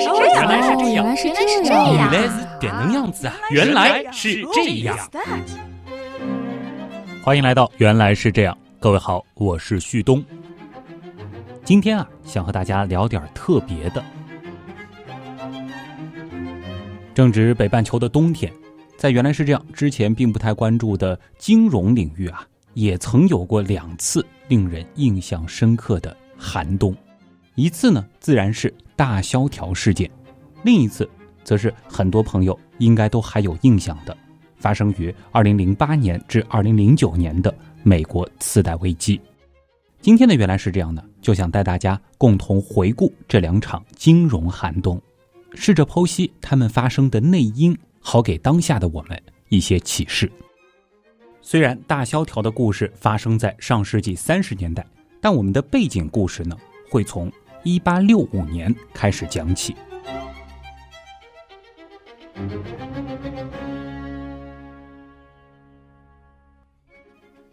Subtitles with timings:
[0.00, 1.28] 是这样，原来是这样，原来是
[1.62, 3.34] 这样，原来是点能样子啊！
[3.50, 4.96] 原来是这样。
[7.22, 10.24] 欢迎来到《原来是这样》，各位好，我是旭东。
[11.64, 14.02] 今天啊，想和大家聊点特别的。
[17.14, 18.50] 正值北半球的冬天，
[18.96, 26.96] 在原来是这样之前并不太关注的金融领域啊，也曾有过两次令人印象深刻的寒冬。
[27.60, 30.08] 一次呢，自然是大萧条事件；
[30.62, 31.06] 另一次，
[31.44, 34.16] 则是很多朋友应该都还有印象的，
[34.56, 39.20] 发生于二零零八年至二零零九年的美国次贷危机。
[40.00, 44.98] 今天的原来是这样的，就想带大家共同回顾这两场金融寒冬，
[45.52, 50.32] 试着剖析他们发生的内因，好给当下的我们一些启示。
[51.42, 54.86] 虽然大萧条的故事发生在上世纪三十年代，
[55.20, 56.56] 但我们的背景故事呢，
[56.88, 57.30] 会从。
[57.62, 59.76] 一八六五年开始讲起。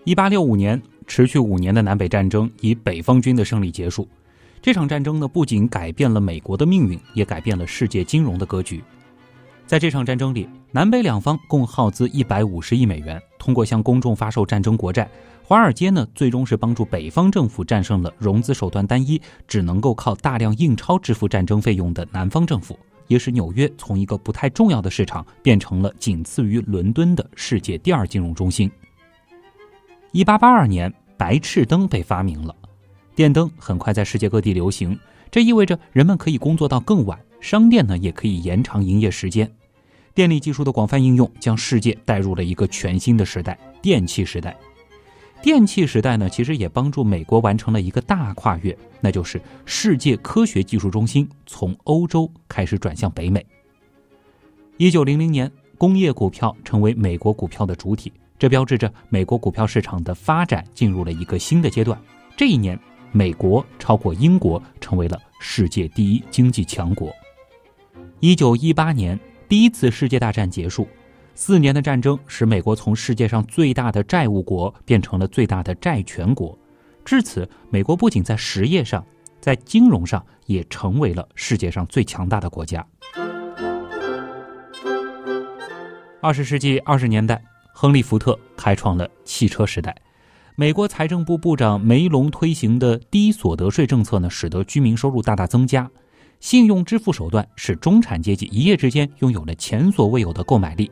[0.05, 4.07] 一八六五年，持续五年的南北战争以北方军的胜利结束。
[4.61, 8.81] 这场战争呢，不仅改变了美国的命运，也改变了世界金融的格局。
[9.65, 15.09] 在这场战争里，南北两方共耗资一百五十亿美元，通过向公众发售战争国债。
[15.41, 28.69] 华尔街呢，最终是帮助北方政府战胜了融资手段单一、只能够靠大量印钞支付战争费用的南方政府，也使纽约从一个不太重要的市场变成了仅次于伦敦的世界第二金融中心。
[30.11, 32.53] 一八八二年，白炽灯被发明了，
[33.15, 34.99] 电灯很快在世界各地流行，
[35.31, 39.49] 这意味着人们可以工作到更晚，商店呢也可以延长营业时间。
[40.17, 44.57] 电力技术的广泛应用将世界带入了一个全新的时代——电气时代。
[45.43, 53.45] 电气时代呢，其实也帮助美国完成了一个大跨越，那就是世界科学技术中心从欧洲开始转向北美。
[54.77, 61.95] 一九零零年，工业股票成为美国股票的主体，这标志着美国股票市场的发展进入了一个新的阶段。
[62.35, 62.79] 这一年，
[63.11, 67.13] 美国超过英国，成为了世界第一经济强国。
[68.19, 70.87] 一九一八年，第一次世界大战结束。
[71.33, 76.57] 四年的战争使美国从世界上最大的债务国变成了最大的债权国，
[77.05, 79.05] 至此，美国不仅在实业上，
[79.39, 82.85] 在金融上也成为了世界上最强大的国家。
[86.19, 87.41] 二十世纪二十年代，
[87.71, 89.95] 亨利·福特开创了汽车时代，
[90.55, 95.89] 美国财政部部长梅隆推行的低所得税政策呢，使得居民收入大大增加，
[96.39, 100.91] 信用支付手段使中产阶级一夜之间拥有了前所未有的购买力。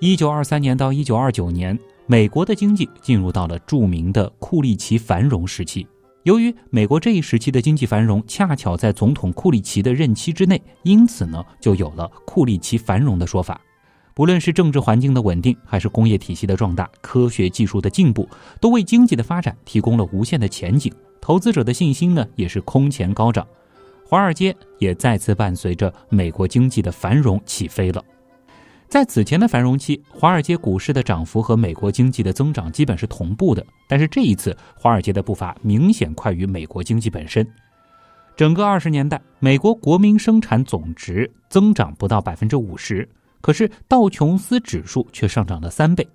[0.00, 5.86] 一九二三年到一九二九年，美国的经济进入到了著名的库利奇繁荣时期。
[6.24, 13.60] 由于美国这一时期的经济繁荣恰巧在总统库利奇的任期之内，因此呢，就有了库利奇繁荣的说法。
[14.14, 18.28] 不论是政治环境的稳定，还是工业体系的壮大，科学技术的进步，
[18.60, 20.92] 都为经济的发展提供了无限的前景。
[21.20, 23.46] 投资者的信心呢，也是空前高涨。
[24.06, 28.04] 华尔街也再次伴随着美国经济的繁荣起飞了。
[28.86, 33.64] 在此前的繁荣期，华尔街股市的涨幅和美国经济的增长基本是同步的。
[33.88, 37.44] 但是这一次，华尔街的步伐明显快于美国经济本身。
[38.36, 43.08] 整个二十年代，美国国民生产总值增长不到百分之五十，
[43.40, 46.06] 可是道琼斯指数却上涨了三倍。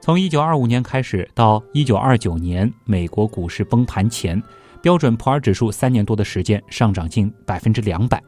[0.00, 4.42] 从一九二五年开始到一九二九年，美国股市崩盘前，
[4.82, 8.22] 标准普尔指数三年多的时间上涨近百分之两百。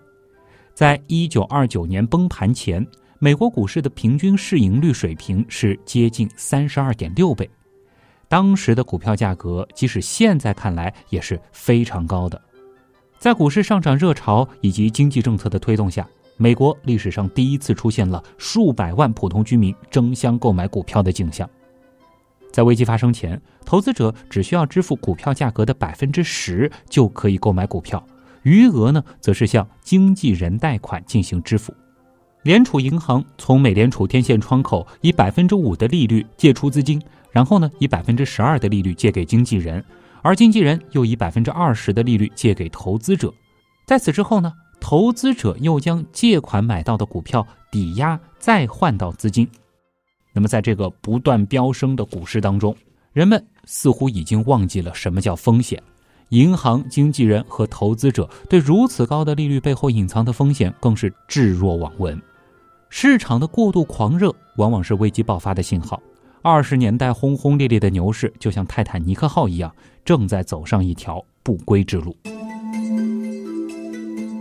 [0.72, 2.86] 在一九二九年崩盘前。
[3.20, 7.48] 美国股市的平均市盈率水平是接近三十二点六倍，
[8.28, 12.38] 当时的股票价格，即使现在看来也是非常高的。
[13.18, 21.48] 在股市上涨热潮以及经济政策的推动下，美国历史上第一次出现了数百万普通居民争相购买股票的景象。
[22.54, 28.00] 在危机发生前，投资者只需要支付股票价格的百分之十就可以购买股票，
[28.44, 31.74] 余额呢，则是向经纪人贷款进行支付。
[32.44, 37.02] 联储银行从美联储天线窗口以百分之五的利率借出资金，
[37.32, 39.84] 然后呢以百分之十二的利率借给经纪人，
[40.22, 43.34] 而经纪人又以百分之二十的利率借给投资者。
[43.84, 49.48] 在此之后呢，投资者又将借款买到的股票抵押再换到资金。
[50.34, 52.76] 那么在这个不断飙升的股市当中，
[53.12, 55.82] 人们似乎已经忘记了什么叫风险。
[56.30, 62.20] 银行、经纪人和投资者对如此高的利率背后隐藏的风险更是置若罔闻。
[62.90, 66.02] 市场的过度狂热往往是危机爆发的信号。
[66.42, 69.72] 二十年代轰轰烈烈的牛市，就像泰坦尼克号一样，
[70.04, 72.16] 正在走上一条不归之路。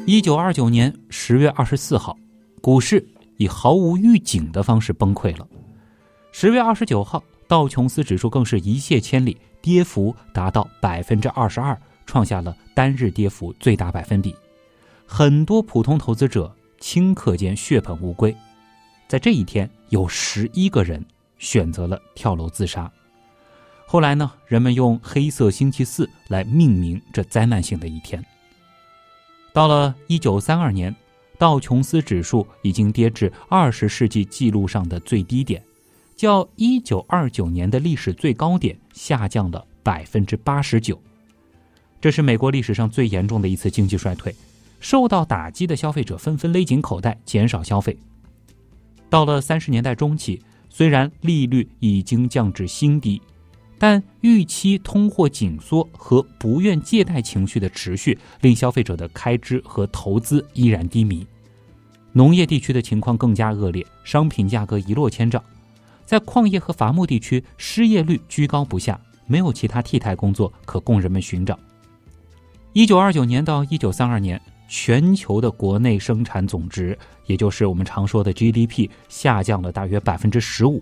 [0.06, 2.18] 一九二九年十月二十四号，
[2.62, 3.06] 股市
[3.38, 5.48] 以毫无预警的方式崩溃了。
[6.36, 14.36] 十月二十九号，道琼斯指数更是一泻千里，跌幅达到百分之二十二，创下了单日跌幅最大百分比。
[15.06, 16.52] 很多普通投资者
[16.82, 18.36] 顷刻间血本无归。
[19.08, 21.06] 在这一天，有十一个人
[21.38, 22.92] 选择了跳楼自杀。
[23.86, 28.26] 后来呢，人们用“黑色星期四”来命名这灾难性的一天。
[29.54, 30.94] 到了一九三二年，
[31.38, 35.64] 道琼斯指数已经跌至二十世纪记录上的最低点，
[36.16, 41.00] 较一九二九年的历史最高点下降了百分之八十九。
[42.00, 44.34] 这是美国历史上最严重的一次经济衰退，
[44.80, 47.98] 受到打击的消费者纷纷勒紧口袋，减少消费。
[49.10, 53.22] 到了三十年代中期，虽然利率已经降至新低。
[53.80, 61.28] 但预期通货紧缩和不愿借贷情绪的持续，令消费者的开支和投资依然低迷。
[62.14, 65.44] 农业地区的情况更加恶劣，商品价格一落千丈。
[66.06, 71.58] 在矿业和伐木地区，失业率居高不下，没有其他替代工作可供人们寻找。
[72.74, 76.98] 一九二九年到一九三二年，全球的国内生产总值，
[77.28, 80.82] 也就是我们常说的 GDP，下降了大约百分之十五。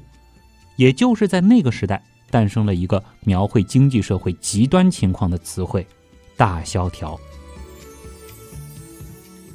[0.76, 2.02] 也就是在那个时代。
[2.32, 5.86] 诞生了一个描绘经济社会极端情况的词汇——
[6.38, 7.20] 大萧条。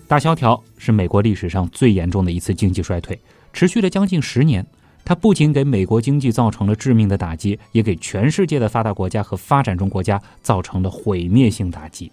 [0.06, 3.18] 大萧条是美国历史上最严重的一次经济衰退，
[3.54, 4.62] 持续了将近十年。
[5.06, 12.10] 它不仅给美国经济造成了致命的打击，也给全世界的发达国家和发展中国家造成了毁灭性打击。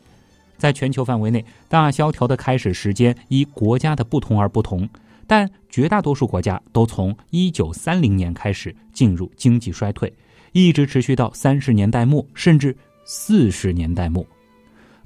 [0.60, 4.88] 在全球范围内，大萧条的开始时间依国家的不同而不同，
[5.26, 10.14] 但绝大多数国家都从1930年开始进入经济衰退。
[10.52, 14.24] 一直持续到三十年代末，甚至四十年代末，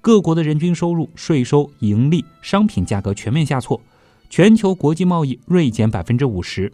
[0.02, 3.82] 各国的人均收入、税收、盈利、商品价格全面下挫，
[4.30, 6.70] 全球国际贸易锐减百分之五十，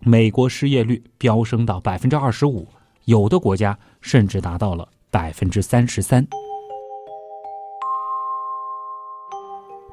[0.00, 2.66] 美国失业率飙升到百分之二十五，
[3.06, 6.26] 有的国家甚至达到了百分之三十三。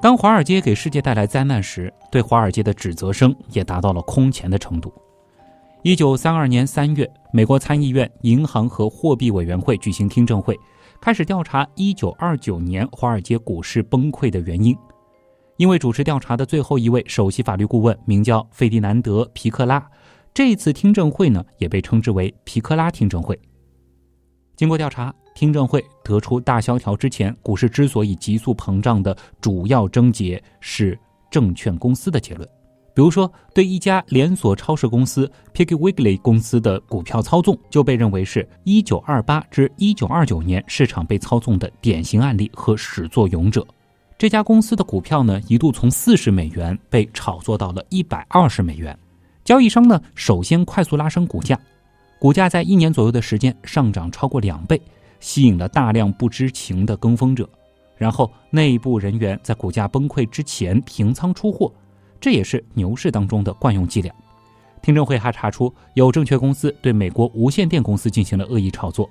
[0.01, 4.93] 当华尔街给世界带来灾难时，对华尔街的指责声也达到了空前的程度。
[5.81, 10.59] 一九三二年三月，美国参议院银行和货币委员会举行听证会，
[11.01, 14.77] 开始调查一九二九年华尔街股市崩溃的原因。
[15.57, 19.79] 因为主持调查的最后一位首席法律顾问名叫费迪南德·皮克拉，
[20.35, 23.39] 这次听证会呢也被称之为皮克拉听证会。
[24.57, 30.99] 经过调查，听证会得出大萧条之前股市之所以急速膨胀的主要症结是
[31.31, 32.45] 证券公司的结论。
[32.93, 43.65] 比如说，对一家连锁超市公司 Piggy Wiggly 公司的股票操纵，就被认为是1928至1929年市场被操纵的典型案例和始作俑者。
[44.17, 48.97] 这家公司的股票呢，一度从40美元被炒作到了120美元。
[49.45, 51.57] 交易商呢，首先快速拉升股价，
[52.17, 54.81] 股价在一年左右的时间上涨超过两倍，
[55.19, 57.47] 吸引了大量不知情的跟风者。
[57.95, 61.71] 然后，内部人员在股价崩溃之前平仓出货。
[62.19, 64.11] 这也是牛市当中的惯用伎俩。
[64.81, 69.07] 听证会还查出，有证券公司对美国无线电公司进行了恶意炒作。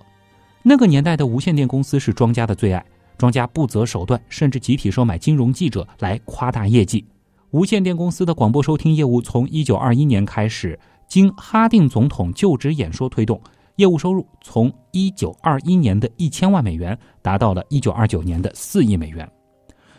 [0.65, 2.85] 那个年代的无线电公司是庄家的最爱，
[3.17, 7.05] 庄家不择手段，甚至集体收买金融记者来夸大业绩。
[7.54, 13.40] 无线电公司的广播收听业务从1921年开始，经哈定总统就职演说推动，
[13.76, 19.30] 业务收入从1921年的一千万美元达到了1929年的四亿美元。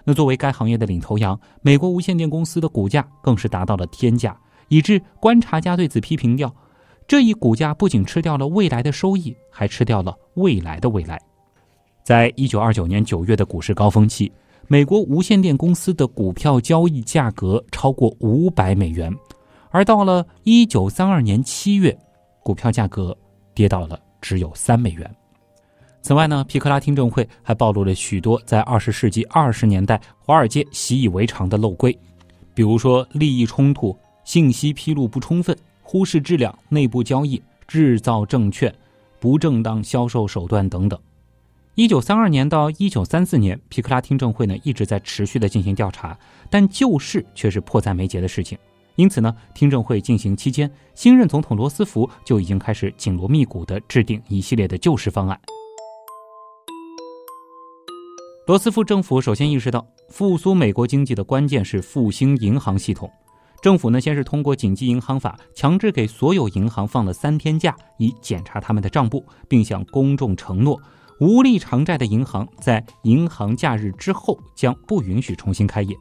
[0.03, 6.53] 那作为该行业的领头羊，美国无线电公司的股价更是达到了天价，以致观察家对此批评掉：
[7.07, 11.17] 这一股价不仅吃掉了未来的收益，还吃掉了未来的未来。
[12.03, 14.29] 在一九二九年九月的股市高峰期，
[14.67, 19.13] 美国无线电公司的股票交易价格超过五百美元，
[19.69, 21.95] 而到了一九三二年七月，
[22.41, 23.15] 股票价格
[23.53, 25.15] 跌到了只有三美元。
[26.01, 31.95] 此外呢，皮克拉听证会还暴露了许多在二十世纪二十年代华尔街习以为常的漏规，
[32.55, 38.74] 比如说利益冲突、信息披露不充分、忽视质量、内部交易、制造证券、
[39.19, 41.00] 不正当销售手段等等。
[41.75, 46.17] 一九三二年到一九三四年，皮克拉听证会呢一直在持续的进行调查，
[46.50, 48.58] 但救市却是迫在眉睫的事情。
[48.96, 55.38] 因此呢，听证会进行期间，新任总统罗斯福就已经开始紧锣密鼓的制定一系列的救市方案。
[58.48, 63.12] 罗斯福政府首先意识到，复苏美国经济的关键是复兴银行系统。
[63.62, 70.79] 政府呢，先是通过紧急银行法，强制给所有银行放了三天假，以检查他们的账簿，并向公众承诺，
[71.19, 75.95] 无力偿债的银行在银行假日之后将不允许重新开业。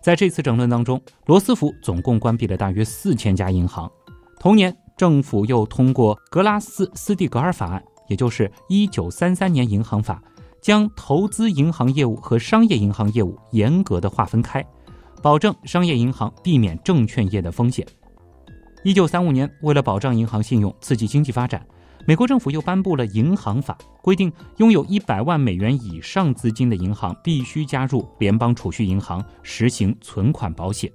[0.00, 3.90] 在这次整顿当中，罗斯福总共关闭了大约四千家银行。
[4.38, 10.22] 同年，政府又通过格拉斯斯蒂格尔法案，也就是一九三三年银行法，
[10.60, 14.64] 将投资银行业务和商业银行业务严格的划分开，
[15.22, 17.86] 保证商业银行避免证券业的风险。
[18.82, 21.66] 一九三五年，为了保障银行信用，刺激经济发展。
[22.06, 30.92] 美国政府又颁布了银行法，规定拥有一百万美元以上资金的银行必须加入联邦储蓄银行，实行存款保险。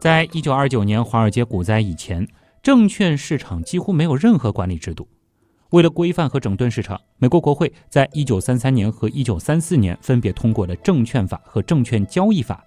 [0.00, 2.26] 在一九二九年华尔街股灾以前，
[2.62, 5.06] 证券市场几乎没有任何管理制度。
[5.70, 12.64] 为了规范和整顿市场，美国国会在一九三三年和一九三四年分别通过了证券法和证券交易法。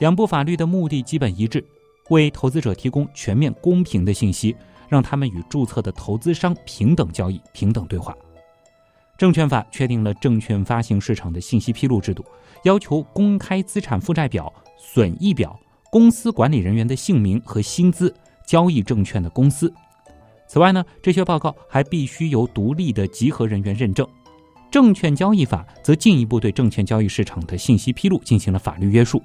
[0.00, 1.64] 两部法律的目的基本一致，
[2.08, 4.56] 为投资者提供全面公平的信息。
[4.90, 8.14] 让他们与注册的投资商平等交易、平等对话。
[9.16, 12.24] 证券法确定了证券发行市场的信息披露制度，
[12.64, 15.58] 要求公开资产负债表、损益表、
[15.90, 18.12] 公司管理人员的姓名和薪资、
[18.46, 19.72] 交易证券的公司。
[20.48, 24.04] 此外呢，这些报告还必须由独立的集合人员认证。
[24.70, 29.22] 证券交易法则进一步对证券交易市场的信息披露进行了法律约束，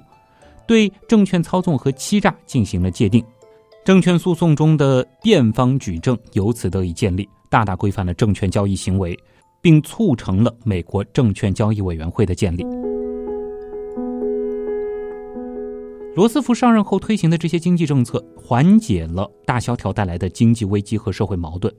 [0.66, 3.24] 对证券操纵和欺诈进行了界定。
[3.86, 9.16] 证券诉讼中的辩方举证由此得以建立，大大规范了证券交易行为，
[9.62, 12.66] 并促成了美国证券交易委员会的建立。
[16.16, 21.72] 罗斯福上任后推行的这些经济政策，缓解了大萧条带来的经济危机和社会矛盾。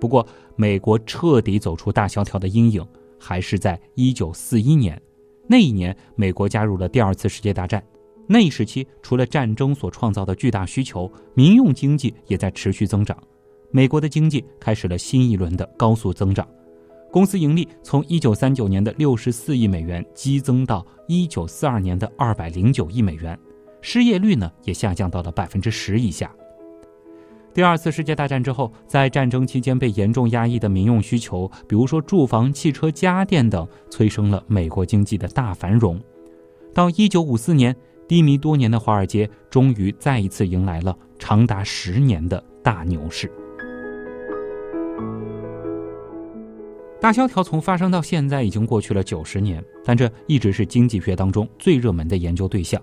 [0.00, 0.26] 不过，
[0.56, 2.82] 美国彻底走出大萧条的阴影，
[3.18, 5.02] 还是在1941年。
[5.46, 7.84] 那一年，美国加入了第二次世界大战。
[8.32, 13.18] 那一时期，除了战争所创造的巨大需求，民用经济也在持续增长。
[13.72, 16.46] 美国的经济开始了新一轮的高速增长，
[17.10, 23.36] 公司盈利从1939年的64亿美元激增到1942年的209亿美元，
[23.80, 26.32] 失业率呢也下降到了百分之十以下。
[27.52, 36.00] 第二次世界大战之后，在战争期间被严重压抑的民用需求，比如说住房、汽车、家电等，催生了美国经济的大繁荣。
[36.72, 37.76] 到1954年。
[38.10, 43.30] 低迷多年的华尔街终于再一次迎来了长达十年的大牛市。
[47.00, 52.82] 大萧条从发生到现在已经过去了九十年，但这一直是经济学当中最热门的研究对象。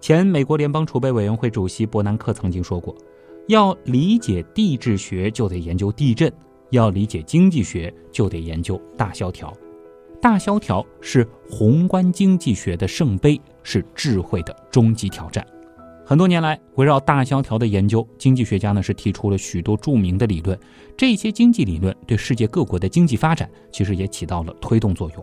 [0.00, 2.92] 前美国联邦储备委员会主席伯南克曾经说过
[3.46, 6.28] ：“要理解地质学，就得研究地震；
[6.70, 9.54] 要理解经济学，就得研究大萧条。”
[10.24, 15.46] 大萧条是宏观经济学的圣杯，是智慧的终极挑战。
[16.02, 20.58] 很多年来，围绕大萧条的研究，经济学家呢是提出了许多著名的理论。
[20.96, 25.22] 这些经济理论对世界各国的经济发展其实也起到了推动作用。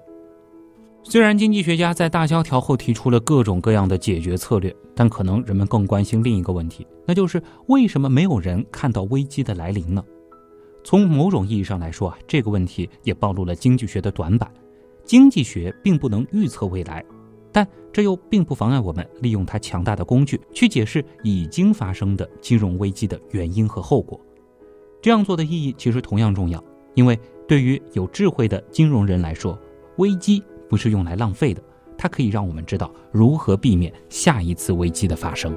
[1.01, 10.03] 虽然经济学家在大萧条后提出了各种各样的解决策略，但可能人们更关心另一个问题，那就是为什么没有人看到危机的来临呢？
[10.84, 14.48] 从某种意义上来说啊，这个问题也暴露了经济学的短板。
[15.03, 17.03] 经济学并不能预测未来，
[17.51, 24.20] 但这又并不妨碍我们利用它强大的工具去解释已经发生的金融危机的原因和后果。
[25.01, 29.58] 这样做的意义其实同样重要，因为对于有智慧的金融人来说，
[29.98, 31.62] 危机不是用来浪费的，
[31.98, 35.53] 它可以让我们知道如何避免下一次危机的发生。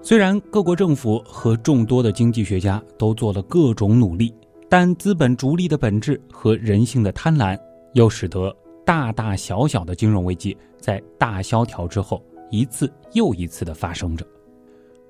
[0.00, 4.34] 虽然各国政府和众多的经济学家都做了各种努力。
[4.72, 7.60] 但资本逐利的本质和人性的贪婪，
[7.92, 8.50] 又使得
[8.86, 14.26] 大大小小的金融危机在大萧条之后一次又一次的发生着。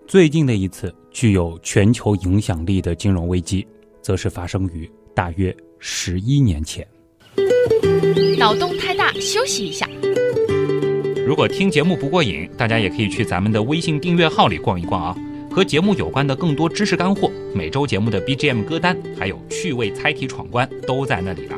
[0.04, 3.64] 最近的一次具有全球影响力的金融危机，
[4.00, 6.84] 则是发生于大约十一年前。
[8.36, 9.88] 脑洞太大，休息一下。
[11.24, 15.16] 如果听节目不过瘾，大家也可以去咱们的微信订阅号里逛一逛啊。
[15.52, 21.54] 和节目有关的更多知识干货，每周节目的 BGM 歌单，还有趣味猜题闯关，都在那里了。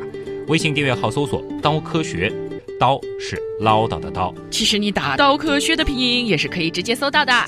[0.47, 2.29] 微信订阅号搜索“刀科学”，
[2.77, 4.35] 刀是唠叨的刀。
[4.51, 7.33] 其实你打“刀科学”的拼音也是可以直接搜到的。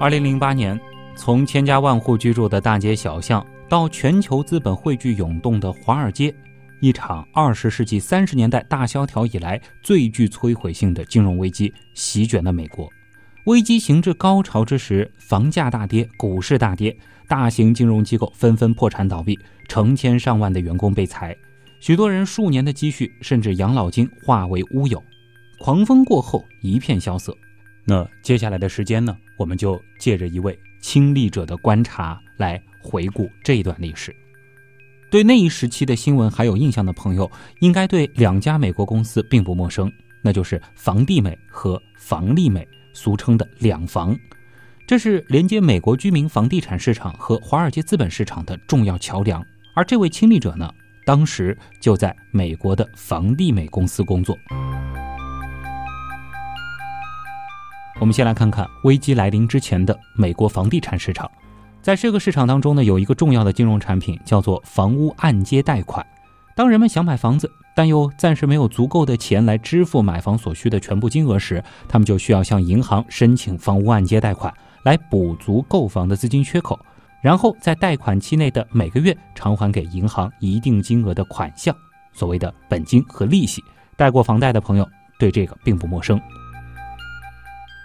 [0.00, 0.80] 二零零八年，
[1.14, 6.34] 从千家万户居住的大街小巷，到全球资本汇聚涌动的华尔街。
[6.80, 12.88] 一场二十世纪三十年代大萧条以来最具摧毁性的金融危机席卷了美国。
[13.44, 16.96] 危机行至高潮之时，房价大跌，股市大跌，
[17.28, 21.36] 大型金融机构纷纷破产倒闭，成千上万的员工被裁，
[21.80, 25.02] 许多人数年的积蓄甚至养老金化为乌有。
[25.58, 27.36] 狂风过后一片萧瑟。
[27.84, 29.14] 那接下来的时间呢？
[29.36, 34.14] 我们就借着一位亲历者的观察来回顾这段历史。
[35.10, 39.90] 对那一时期的新闻还有印象的朋友，应该对两家美国公司并不陌生，
[40.22, 44.16] 那就是房地美和房利美，俗称的两房。
[44.86, 49.44] 这是连接美国居民房地产市场和华尔街资本市场的重要桥梁。
[49.74, 50.72] 而这位亲历者呢，
[51.04, 54.38] 当时就在美国的房地美公司工作。
[58.00, 61.28] 我们先来看看危机来临之前的美国房地产市场。
[61.82, 66.06] 在这个市场当中呢，有一个重要的金融产品叫做房屋按揭贷款。
[66.54, 74.52] 当人们想买房子，但又暂时没有足够的钱来支付买房所需的全部金额时，他们就需要向银行申请房屋按揭贷款，
[74.84, 76.78] 来补足购房的资金缺口，
[77.22, 81.74] 然后在贷款期内的每个月偿还给银行一定金额的款项，
[82.12, 83.64] 所谓的本金和利息。
[83.96, 84.86] 贷过房贷的朋友
[85.18, 86.20] 对这个并不陌生。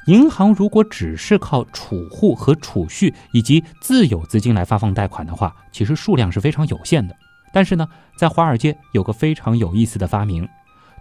[0.05, 7.15] 银行如果只是靠储户和储蓄以及自有资金来发放贷款的话，其实数量是非常有限的。
[7.51, 10.47] 但是呢，在华尔街有个非常有意思的发明，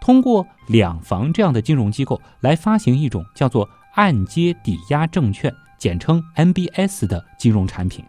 [0.00, 8.02] 通过两房这样的金融机构来发行一种叫做按揭抵押证券，简称 MBS 的金融产品。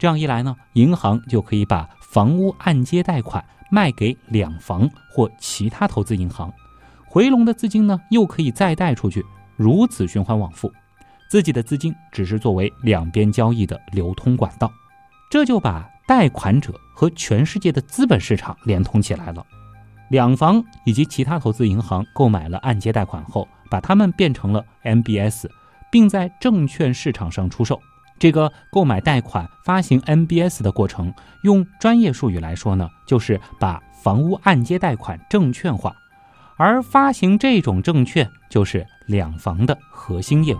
[0.00, 6.52] 这样一来呢，银行就可以把房屋按揭贷款卖给两房或其他投资银行，
[7.06, 9.24] 回笼的资金呢又可以再贷出去。
[9.60, 10.72] 如此循环往复，
[11.28, 14.72] 自己的资金只是作为两边交易的流通管道，
[15.30, 19.44] 这就把贷款者和全世界的资本市场连通起来了。
[20.08, 25.44] 两房以及其他投资银行购买了按揭贷款后，把它们变成了 MBS，
[25.92, 27.78] 并在证券市场上出售。
[28.18, 31.12] 这个购买贷款发行 MBS 的过程，
[31.42, 35.94] 用专业术语来说呢，就是把房屋按揭贷款证券化。
[36.62, 40.58] 而发行这种证券就是两房的核心业务。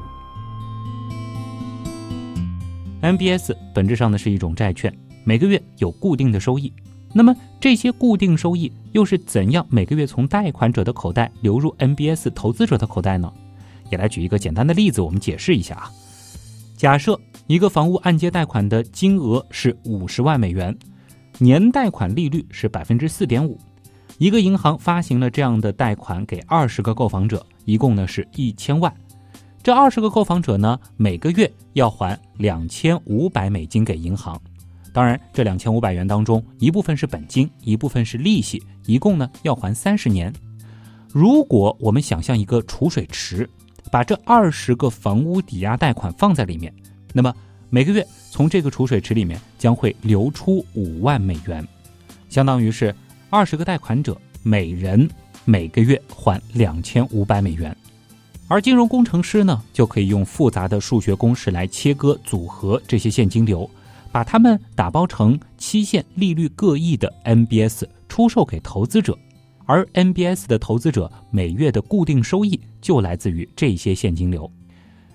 [3.02, 4.90] MBS 本质上呢是一种债券，
[5.25, 6.73] 每个月有固定的收益。
[7.12, 13.31] 那么这些固定收益又是怎样每个月从贷款者的口袋流入 MBS 投资者的口袋呢？
[13.90, 15.90] 也来举一个简单的例子，我们解释一下啊。
[16.79, 20.75] 假设一个房屋按揭贷款的金额是五十万美元，
[21.37, 23.61] 年贷款利率是百分之四点五。
[24.20, 28.94] 一个银行发行了这样的贷款给二十个购房者，一共呢是一千万。
[29.62, 34.38] 这二十个购房者呢，每个月要还两千五百美金给银行。
[34.92, 40.30] 当然，这两千五百元当中，一部分是本金，一部分是利息，一共呢要还三十年。
[41.09, 43.48] 如果我们想象一个储水池，
[43.90, 46.70] 把这二十个房屋抵押贷款放在里面，
[47.14, 47.35] 那么
[47.70, 51.66] 每个月从这个储水池里面将会流出五万美元，
[52.28, 52.94] 相当于是。
[53.33, 55.09] 二十个贷款者每人
[55.45, 57.75] 每个月还两千五百美元，
[58.49, 63.71] 而金融工程师呢，就可以用复杂的数学公式来切割组合这些现金流，
[64.11, 69.16] 把它们打包成期限利率各异的 MBS 出售给投资者，
[69.64, 74.51] 而 MBS 的投资者每月的固定收益就来自于这些现金流。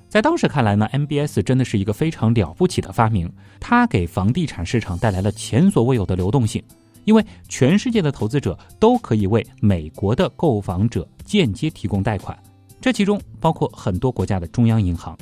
[0.08, 6.64] 在当时看来呢，MBS 真的是一个非常了不起的发明，它给房地产市场带来了前所未有的流动性。
[7.06, 12.38] 因为全世界的投资者都可以为美国的购房者间接提供贷款，
[12.82, 15.18] 这其中包括很多国家的中央银行。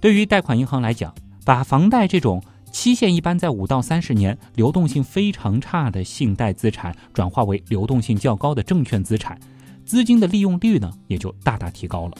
[0.00, 9.38] 对于贷款银行来讲，把房贷这种期限一般在五到三十年、流动性非常差的信贷资产转化为流动性较高的证券资产，
[9.84, 12.14] 资金的利用率呢也就大大提高了。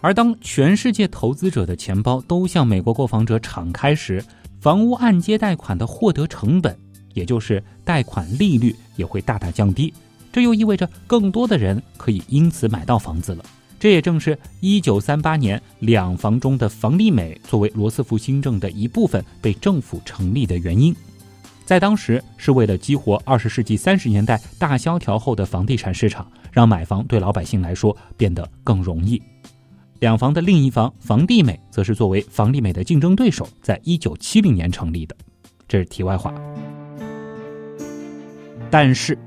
[0.00, 4.24] 而当全世界投资者的钱包都向美国购房者敞开时，
[4.60, 6.76] 房屋按揭贷款的获得成本。
[7.14, 9.92] 也就是贷款利率也会大大降低，
[10.32, 13.44] 这又意味着更多的人可以因此买到房子了。
[13.78, 20.94] 这也正是1938年两房中的房利美作为罗斯福新政的一部分被政府成立的原因。
[21.64, 29.22] 在当时是为了激活20世纪30年代大萧条后的房地产市场，让买房对老百姓来说变得更容易。
[30.00, 35.16] 两房的另一房房地美则是作为房利美的竞争对手，在1970年成立的。
[35.68, 36.34] 这是题外话。
[38.70, 39.18] 但是，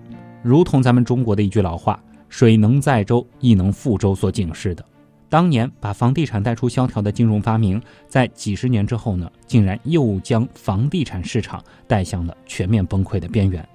[0.41, 4.85] 如同咱们中国的一句老话“水能载舟，亦能覆舟”所警示的，
[5.27, 13.67] 当年把房地产带出萧条的金融发明，在几十年之后呢，竟然又将房地产市场带向了全面崩溃的边缘。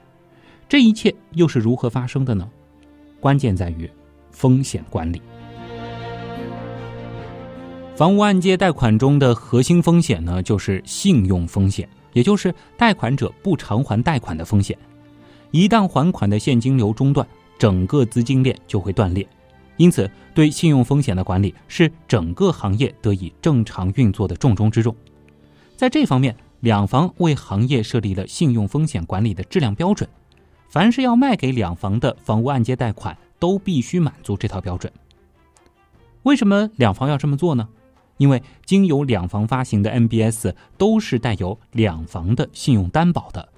[0.66, 2.48] 这一切又是如何发生的呢？
[3.20, 3.90] 关键在于
[4.30, 5.20] 风险管理。
[7.94, 14.78] 房屋按揭贷款中的核心风险呢，就是信用风险，也就是贷款者不偿还贷款的风险。
[15.50, 17.26] 一旦还款的现金流中断，
[17.58, 19.26] 整个资金链就会断裂。
[19.76, 24.94] 因此，对信用风险的管理是整个行业得以正常运作的重中之重。
[25.76, 30.08] 在这方面，两房为行业设立了信用风险管理的质量标准，
[30.68, 34.92] 凡是要卖给两房的房屋按揭贷款都必须满足这套标准。
[36.24, 37.68] 为什么两房要这么做呢？
[38.16, 43.48] 因为经由两房发行的 MBS 都是带有两房的信用担保的，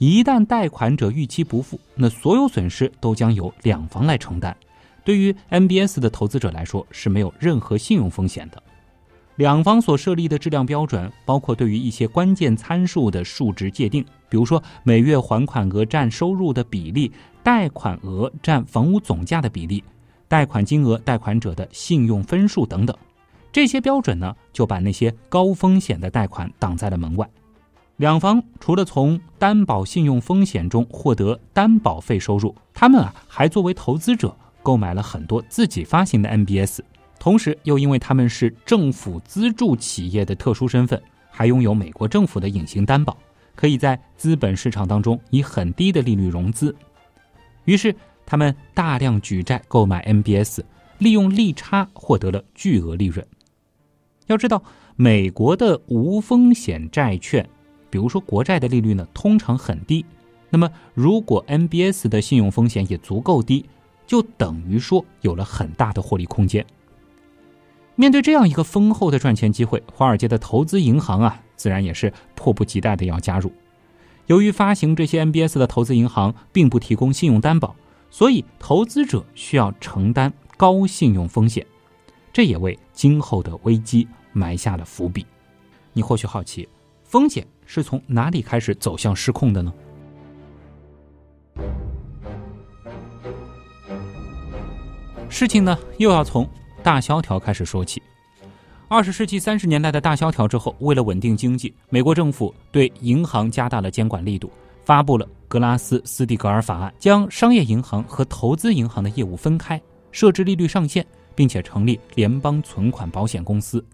[0.00, 4.56] 一旦贷款者逾期不付，那所有损失都将由两房来承担。
[5.04, 8.62] 对于 MBS 的投资者来说是没有任何信用风险的。
[9.36, 19.84] 两方所设立的质量标准包括对于一些关键参数的数值界定，比如说每月还款额占收入的比例、贷款额占房屋总价的比例、
[20.28, 22.96] 贷款金额、贷款者的信用分数等等。
[23.52, 27.28] 这些标准呢，就把那些高风险的贷款挡在了门外。
[28.00, 36.78] 两方除了从担保信用风险中获得担保费收入，他们啊还作为投资者购买了很多自己发行的 MBS，
[37.18, 40.98] 同时又因为他们是政府资助企业的特殊身份，
[41.30, 43.14] 还拥有美国政府的隐形担保，
[43.54, 46.74] 可以在资本市场当中以很低的利率融资。
[47.66, 50.60] 于是他们大量举债购买 MBS，
[50.96, 53.26] 利用利差获得了巨额利润。
[54.28, 54.62] 要知道，
[54.96, 57.46] 美国的无风险债券，
[57.90, 60.04] 比如说国债的利率呢，通常很低。
[60.48, 63.66] 那么，如果 MBS 的信用风险也足够低，
[64.06, 66.64] 就等于说有了很大的获利空间。
[67.96, 73.52] 面对这样一个丰厚的赚钱机会，华尔街的投资银行啊，自然也是迫不及待的要加入。
[74.26, 77.74] 由于发行这些 MBS 的投资银行并不提供信用担保，
[78.10, 81.66] 所以投资者需要承担高信用风险，
[82.32, 84.06] 这也为今后的危机。
[84.32, 85.26] 埋下了伏笔。
[85.92, 86.68] 你或许好奇，
[87.10, 89.74] 风险是从哪里开始走向失控的呢？
[95.28, 96.48] 事情呢，又要从
[96.84, 98.00] 大萧条开始说起。
[98.86, 104.48] 二十世纪三十年代的大萧条之后，为了稳定经济，美国政府对银行加大了监管力度，
[104.84, 113.84] 发布了格拉斯斯蒂格尔法案，将商业银行和投资银行的业务分开，设置利率上限，并且成立联邦存款保险公司。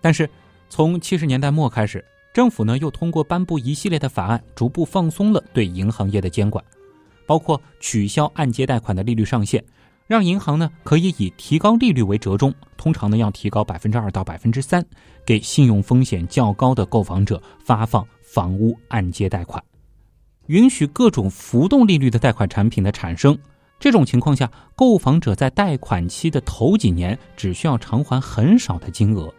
[0.00, 0.28] 但是，
[0.68, 6.64] 从七十年代末开始，政府呢又通过颁布一系列的法案，逐步放松了对银行业的监管，
[7.26, 9.62] 包括取消按揭贷款的利率上限，
[10.06, 14.84] 让银行呢可以以提高利率为折中，通常呢要提高百分之二到百分之三，
[15.26, 19.62] 给信用风险较高的购房者发放房屋按揭贷款，
[20.46, 23.36] 允许各种浮动利率的贷款产品的产生。
[23.80, 29.32] 这种情况下，购房者在贷款期的头几年只需要偿还很少的金额。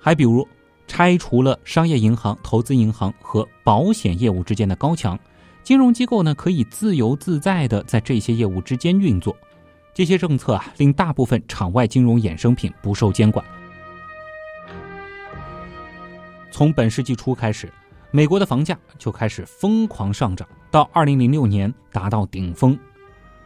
[0.00, 0.48] 还比如，
[0.92, 5.18] 拆除了商业银行、投资银行和保险业务之间的高墙，
[5.62, 9.34] 金融机构呢可以自由自在的在这些业务之间运作。
[9.94, 13.42] 这些政策啊，令大部分场外金融衍生品不受监管。
[16.50, 17.72] 从本世纪初开始，
[18.10, 22.78] 美国的房价就开始疯狂上涨，到二零零六年达到顶峰。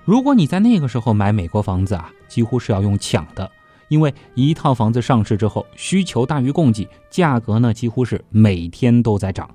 [0.05, 3.49] 如果你在那个时候买美国房子啊，几乎是要用抢的。
[3.89, 9.49] 因为一套房子上市之后，需求大于供给，价格呢几乎是每天都在涨，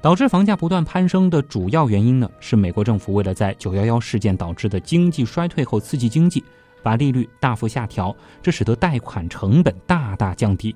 [0.00, 6.44] 导致房价不断攀升的主要原因呢是美国政府为了在九幺幺事件导致的经济衰退后刺激经济，
[6.82, 10.74] 把利率大幅下调，这使得贷款成本大大降低。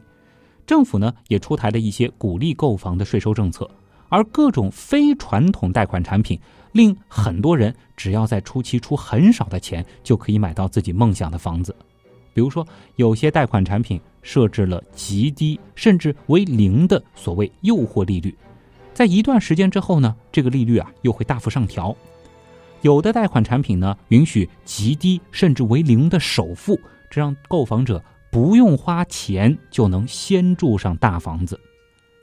[0.66, 3.68] 政府呢也出台了一些鼓励购房的税收政策，
[4.08, 6.38] 而各种非传统贷款产品
[6.72, 11.74] 令很多人只要在初期出很少的钱，就可以买到自己梦想的房子。
[12.34, 12.66] 比如说，
[12.96, 18.34] 有些贷款产品设置了极低甚至为零的所谓诱惑利率，
[18.94, 21.94] 在一段时间之后呢，这个利率啊又会大幅上调。
[22.82, 26.78] 有的贷款产品呢允许极低甚至为零的首付，
[27.10, 31.58] 这让购房者不用花钱就能先住上大房子。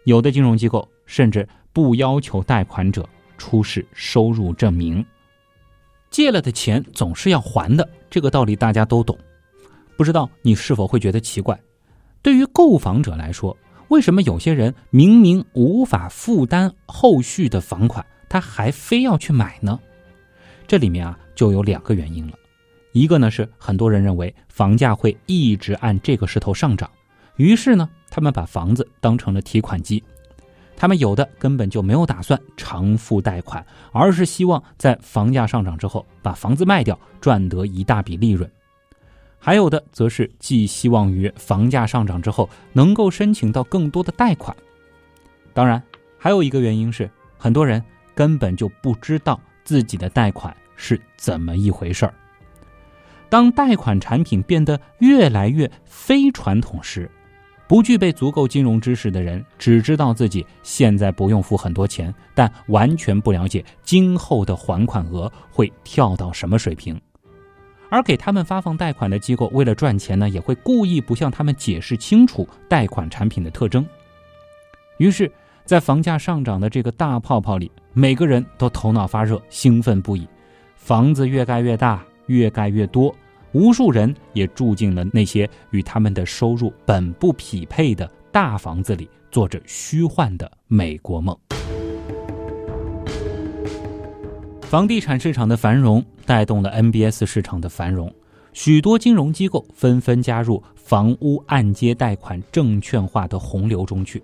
[0.06, 5.06] 有的金融机构甚至不要求贷款者出示收入证明，
[6.10, 9.18] 借了的钱总是要还的，这个道理大家都懂。
[10.00, 11.60] 不知道你是否会觉得奇怪？
[12.22, 13.58] 对于购房者来说，
[13.90, 19.78] 为什么有些人明明无法负担后续的房款，他还非要去买呢？
[20.66, 22.34] 这里面啊，就有两个原因了。
[22.94, 26.90] 一个呢是很多人认为房价会一直按这个势头上涨，
[27.36, 30.02] 于是呢，他们把房子当成了提款机。
[30.78, 38.50] 他们有的根本就没有打算偿付贷款，而是希望在房价上涨之后把房子卖掉，赚得一大笔利润。
[39.40, 44.56] 还有的则是寄希望于房价上涨之后能够申请到更多的贷款。
[45.54, 45.82] 当然，
[46.18, 52.14] 还有一个原因是，很多人根本就不知道自己的贷款是怎么一回事儿。
[53.30, 57.10] 当贷款产品变得越来越非传统时，
[57.68, 67.00] 不具备足够金融知识的人，只知道自己现在不用付很多钱，但完全不了解今后的还款额会跳到什么水平。
[67.90, 73.86] 而给他们发放贷款的机构，为了赚钱呢，也会故意不向他们解释清楚贷款产品的特征。
[74.98, 75.32] 于是，
[75.66, 80.28] 在房价上涨的这个大泡泡里，每个人都头脑发热，兴奋不已。
[80.76, 83.14] 房子越盖越大，越盖越多。
[83.52, 91.36] 无数人也住进了那些与他们的收入本不匹配的大房子里，做着虚幻的美国梦。
[94.70, 98.14] 房地产市场的繁荣带动了 MBS 市场的繁荣，
[98.54, 104.22] 许多金融机构纷纷加入房屋按揭贷款证券化的洪流中去。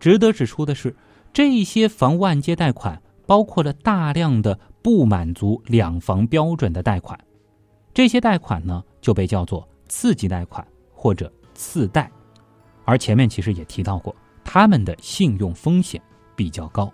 [0.00, 0.96] 值得指出的是，
[1.34, 7.20] 这些房屋按揭贷款包括了大量的不满足两房标准的贷款。
[7.92, 12.10] 这些贷款呢，就被叫做次级贷款或者次贷，
[12.86, 16.00] 而前面其实也提到过，他们的信用风险
[16.34, 16.90] 比较高。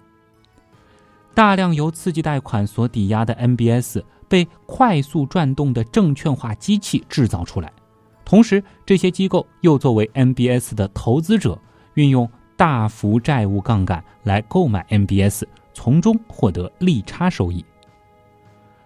[1.34, 7.72] 大量由次级贷款所抵押的 MBS 被快速转动的证券化机器制造出来，
[8.24, 11.58] 同时这些机构又作为 MBS 的投资者，
[11.94, 15.42] 运用大幅债务杠杆来购买 MBS，
[15.72, 17.64] 从中获得利差收益。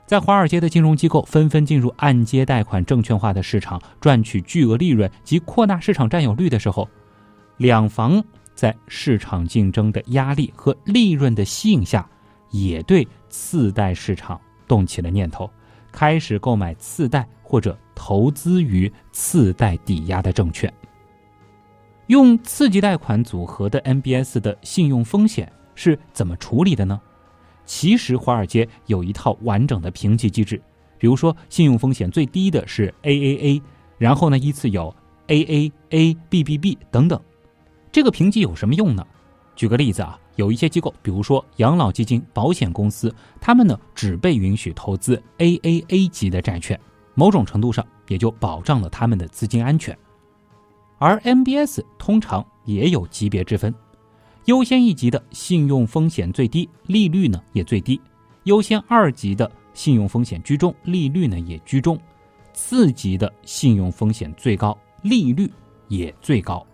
[0.07, 6.89] 在华尔街的金融机构纷纷进入按揭贷款证券化的市场，赚取巨额利润及扩大市场占有率的时候，
[7.59, 12.09] 两房在市场竞争的压力和利润的吸引下，
[12.51, 15.51] 也对次贷市场动起了念头，
[15.93, 20.73] 开始购买次贷或者投资于次贷抵押的证券。
[22.07, 26.99] 用次级贷款组合的 MBS 的信用风险是怎么处理的呢？
[27.67, 30.59] 其实华尔街有一套完整的评级机制，
[30.97, 33.61] 比如说信用风险最低的是 AAA，
[33.99, 34.95] 然后呢依次有
[35.27, 37.21] AAA、BBB 等等。
[37.93, 39.07] 这个评级有什么用呢？
[39.55, 46.79] 举个例子啊，有一些机构，比如说养老基金、保险公司，他们呢只被允许投资 AAA 级的债券，
[47.14, 49.96] 某种程度上也就保障了他们的资金安全。
[50.98, 53.74] 而 MBS 通常也有级别之分。
[54.44, 58.01] 优先一级的信用风险最低，利率呢也最低；
[58.44, 61.96] 优先二级的信用风险居中，利率呢也居中；
[62.55, 65.53] 次级的信用风险最高，利率
[65.88, 66.64] 也最高。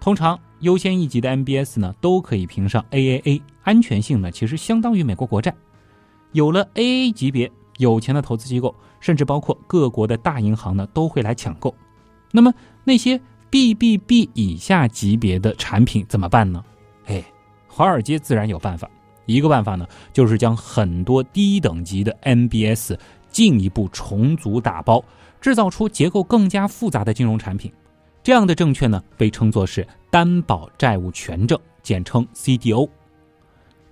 [0.00, 5.54] 通常优先一级的 MBS 呢都可以评上 AAA，安全性呢其实相当于美国国债。
[6.32, 11.74] 有了 AA 级别，有钱的投资机构，甚至包括各国的大银行呢都会来抢购。
[12.30, 12.52] 那么
[12.84, 13.20] 那些
[13.50, 16.64] BBB 以下级别的产品怎么办呢？
[17.04, 17.22] 哎，
[17.68, 18.88] 华尔街自然有办法。
[19.26, 22.96] 一个办法呢，就是将很多低等级的 MBS
[23.30, 25.04] 进一步重组打包，
[25.40, 27.72] 制造出结构更加复杂的金融产品。
[28.22, 32.88] 这样的证券呢，被称作是担保债务权证，简称 CDO。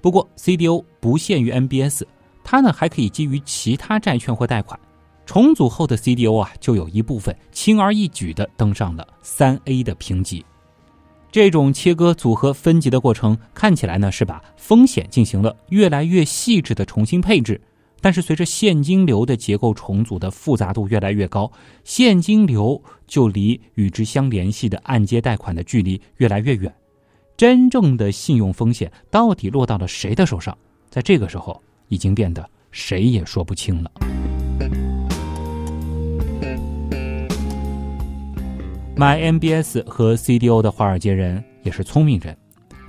[0.01, 2.03] 不过 CDO 不限于 MBS，
[2.45, 4.79] 它呢还可以基于其他债券或贷款。
[5.27, 10.45] 重组后的 CDO 啊，就有一部分轻而易举地登上了三 A 的评级。
[11.31, 17.61] 这种切割、组合、分级的过程看起来呢是把风险进行了越来越细致的重新配置，
[18.01, 21.51] 但是随着现金流的结构重组的复杂度越来越高，
[21.85, 26.75] 现金流就离与之相联系的按揭贷款的距离越来越远，
[27.37, 30.57] 真正的信用风险到底落到了谁的手上，
[30.89, 33.91] 在这个时候已经变得谁也说不清了。
[38.97, 42.37] 买 MBS 和 CDO 的华尔街人也是聪明人，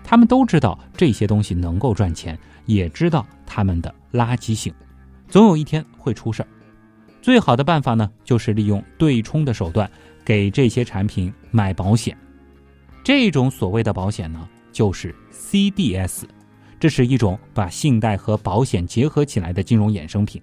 [0.03, 4.73] 他们都知道这些东西能够赚钱，也知道他们的垃圾性，
[5.31, 6.47] 总有一天会出事儿。
[7.21, 9.89] 最好的办法呢，就是利用对冲的手段
[10.23, 12.15] 给这些产品买保险。
[13.03, 16.23] 这种所谓的保险呢，就是 CDS，
[16.79, 20.41] 这是一种把信贷和保险结合起来的金融衍生品。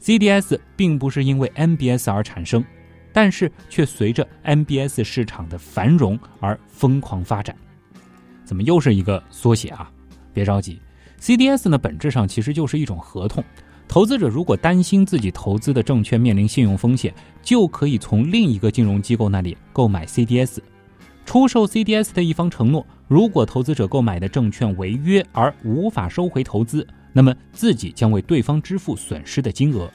[0.00, 2.62] CDS 并不是因为 MBS 而产生。
[3.14, 7.54] 但是却随着 MBS 市场的繁荣而疯狂发展，
[8.42, 9.92] 怎么又是一个缩写啊？
[10.32, 10.80] 别着急
[11.20, 13.44] ，CDS 呢本质上其实就是一种合同。
[13.92, 20.60] 投资者如果担心自己投资的证券面临信用风险，就可以从另一个金融机构那里购买 CDS。
[21.26, 29.92] 出售 CDS 的一方承诺，如果投资者购买的证券违约而无法收回投资，那么自己将为对方支付损失的金额。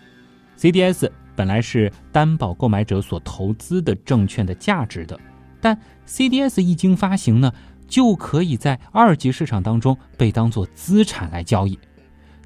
[0.60, 1.10] CDS。
[1.36, 5.20] 本来是担保购买者所投资的证券的价值的，
[5.60, 7.52] 但 CDS 一经发行呢，
[7.88, 11.78] 就可以在二级市场当中被当作资产来交易，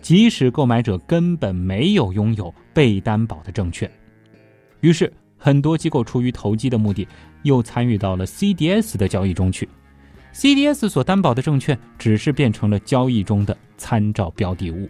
[0.01, 3.89] 即使购买者根本没有拥有被担保的证券。
[4.79, 7.07] 于是，很多机构出于投机的目的，
[7.43, 9.69] 又参与到了 CDS 的交易中去。
[10.33, 14.89] CDS 所担保的证券只是变成了交易中的参照标的物。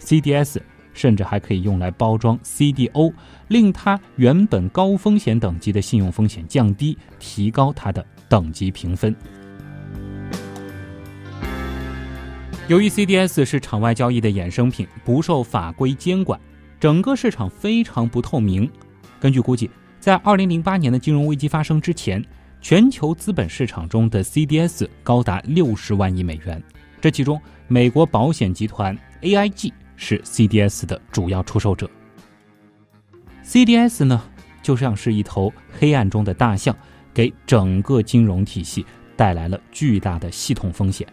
[0.00, 0.58] CDS
[0.92, 3.12] 甚至还可以用来包装 CDO，
[3.46, 9.14] 令它原本高风险等级的信用风险降低，提高它的等级评分。
[12.68, 16.38] 由于 CDS 是场外交易的衍生品，不受法规监管，
[16.78, 18.70] 整个市场非常不透明。
[19.18, 22.22] 根据估计，在2008年的金融危机发生之前，
[22.60, 26.62] 全球资本市场中的 CDS 高达60万亿美元，
[27.00, 31.88] 这其中美国保险集团 AIG 是 CDS 的主要出售者。
[33.42, 34.22] CDS 呢，
[34.62, 36.76] 就像是一头黑暗中的大象，
[37.14, 38.84] 给整个金融体系
[39.16, 41.08] 带来了巨大的系统风险。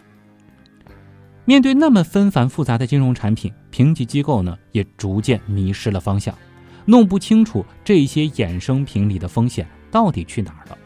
[1.48, 6.34] 面对那么纷繁复杂的金融产品，评级机构呢也逐渐迷失了方向，
[6.84, 10.76] 弄不清楚这些衍生品里的风险到底去哪儿了。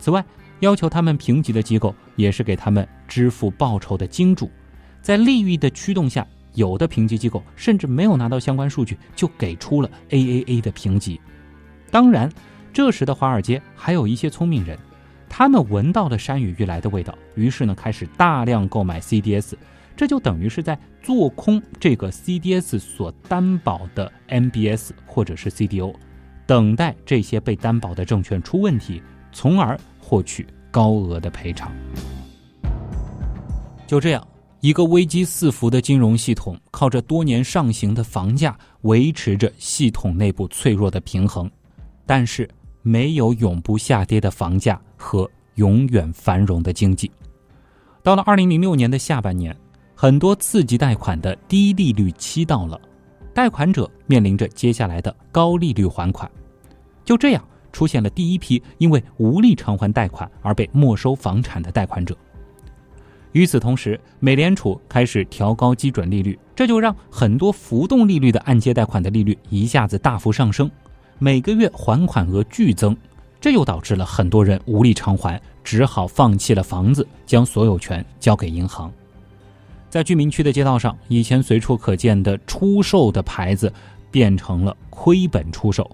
[0.00, 0.22] 此外，
[0.58, 4.50] 要求他们评级的机构也是给他们支付报酬的金主，
[5.00, 11.20] 在利益的驱动下，有的评级机构甚至没有拿到相关数据就给出了 AAA 的评级。
[11.88, 12.28] 当然，
[12.72, 14.76] 这时的华尔街还有一些聪明人，
[15.28, 19.54] 他们闻到了山雨欲来的味道，于是呢开始大量购买 CDS。
[20.00, 25.94] 这就等于是在做空这个 CDS 所担保的 MBS 或者是 CDO，
[26.46, 31.70] 等待这些被担保的证券出问题，从而获取高额的赔偿。
[33.86, 34.26] 就这样，
[34.60, 41.50] 一个危机四伏的金融系统，靠着多年上行的房价维持着系统内部脆弱的平衡，
[42.06, 42.48] 但是
[42.80, 47.12] 没有永不下跌的房价和永远繁荣的经济。
[48.02, 49.54] 到了二零零六年的下半年。
[50.02, 52.80] 很多次级贷款的低利率期到了，
[53.34, 56.26] 贷款者面临着接下来的高利率还款，
[57.04, 62.16] 就这样出现了第一批因为无力偿还贷款而被没收房产的贷款者。
[63.32, 70.70] 与此同时，美联储开始调高基准利率，这就让很多浮动利率的按揭贷款的利率一下子大幅上升，
[71.18, 72.96] 每个月还款额剧增，
[73.38, 78.90] 这又导致了很多人无力偿还，只好放弃了房子，将所有权交给银行。
[79.90, 83.70] 在居民区的街道上，以前随处可见的出售的牌子
[84.08, 85.90] 变成了亏本出售。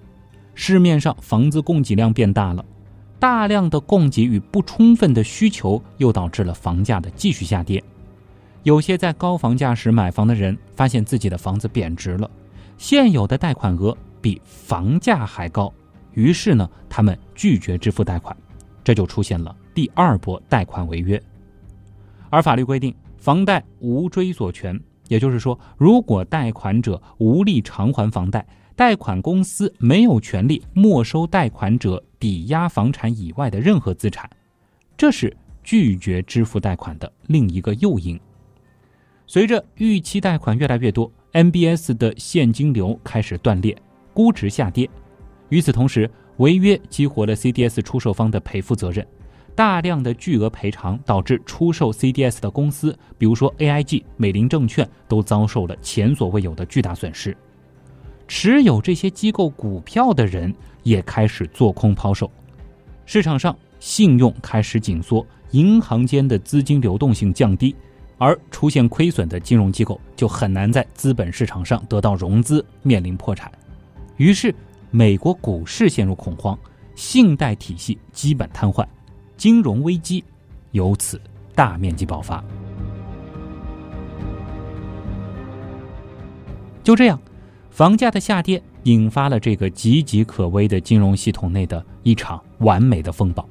[0.53, 2.63] 市面上房子供给量变大了，
[3.19, 7.83] 大量的供给与不充分的需求又导致了房价的继续下跌。
[8.61, 12.29] 有些在高房价时买房的人发现自己的房子贬值了，
[12.77, 15.73] 现有的贷款额比房价还高，
[16.13, 18.35] 于是呢，他们拒绝支付贷款，
[18.83, 21.19] 这就出现了第二波贷款违约。
[22.29, 22.93] 而法律规定。
[23.27, 34.29] 房贷无追索权，也就是说，如果贷款者无力偿还房贷，贷款公司没有权利没收贷款者抵押房产以外的任何资产。
[34.95, 38.17] 这是拒绝支付贷款的另一个诱因。
[39.25, 43.77] 随着逾期贷款越来越多，MBS 的现金流开始断裂，
[44.13, 44.89] 估值下跌。
[45.49, 49.05] 与此同时，违约激活了 CDS 出售方的赔付责任。
[49.57, 57.35] 大量的巨额赔偿导致出售 CDS 的公司，比如说 AIG、美林证券，都遭受了前所未有的巨大损失。
[58.27, 62.29] 持有这些机构股票的人也开始做空抛售，
[63.07, 67.75] 市场上信用开始紧缩，银行间的资金流动性降低，
[68.19, 73.51] 而出现亏损的金融机构就很难在资本市场上得到融资，面临破产。
[74.17, 74.53] 于是，
[74.91, 76.55] 美国股市陷入恐慌，
[76.93, 78.85] 信贷体系基本瘫痪。
[79.37, 80.23] 金融危机
[80.71, 81.21] 由此
[81.55, 82.43] 大面积爆发。
[86.83, 87.19] 就这样，
[87.69, 93.47] 房价的下跌引发了这个岌岌可危的金融系统内的一场完美的风暴。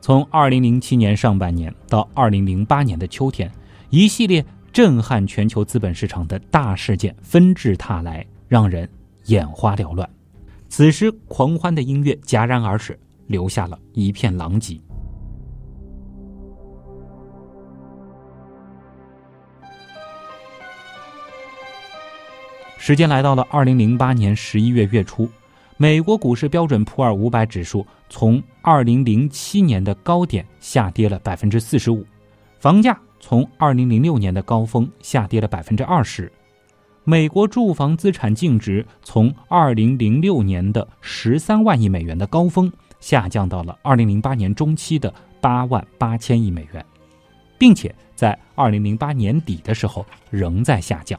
[0.00, 3.50] 从二零零七年上半年到二零零八年的秋天，
[3.90, 8.88] 一系列震撼全球资本市场的大事件纷至沓来，让人
[9.24, 10.08] 眼花缭乱。
[10.68, 14.78] 此时，狂欢的音乐戛然而止，留下了一片狼藉。
[22.86, 25.26] 时间来到了二零零八年十一月月初，
[25.78, 32.04] 美国股市标准普尔五百指数从二零零七年的高点下跌了百分之四十五，
[32.58, 36.30] 房价从二零零六年的高峰下跌了百分之二十，
[37.04, 42.70] 美国住房资产净值从二零零六年的十三万亿美元的高峰
[43.00, 45.10] 下降到了二零零八年中期的
[45.40, 46.84] 八万八千亿美元，
[47.56, 51.18] 并且在二零零八年底的时候仍在下降。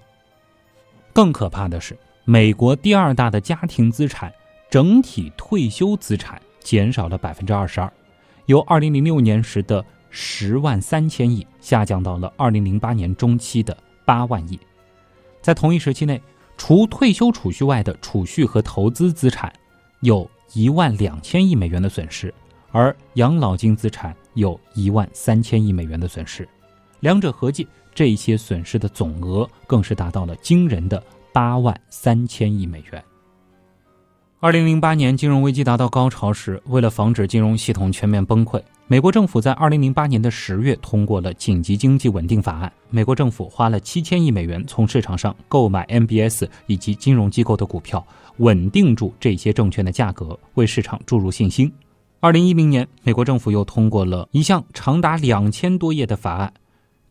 [1.15, 4.29] 更可怕的是，美国第二大的家庭资产
[4.69, 7.89] 整体退休资产减少了百分之二十二，
[8.47, 14.59] 由二零零六年时的十万三千亿下降到了二零零八年中期的八万亿。
[15.41, 16.21] 在同一时期内，
[16.57, 19.53] 除退休储蓄外的储蓄和投资资产
[20.01, 22.33] 有一万两千亿美元的损失，
[22.73, 26.45] 而养老金资产有一万三千亿美元的损失，
[26.99, 27.65] 两者合计，
[27.95, 31.01] 这些损失的总额更是达到了惊人的
[31.33, 33.03] 八万三千亿美元。
[34.41, 42.71] 二零零八年金融危机达到高潮时，为了防止金融系统全面崩溃，美国政府在二零零八年的十月通过了紧急经济稳定法案。
[42.91, 48.05] 美国政府花了七千亿美元从市场上购买 MBS 以及金融机构的股票，
[48.37, 51.71] 稳定住这些证券的价格，为市场注入信心。
[52.19, 56.53] 二零一零年，美国政府又通过了一项长达两千多页的法案，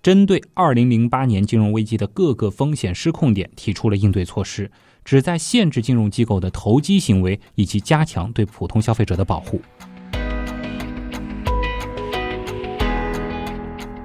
[0.04, 4.70] 针对二零零八年金融危机的各个风险失控点提出了应对措施。
[5.02, 9.62] 旨在限制金融机构的投机行为，以及加强对普通消费者的保护。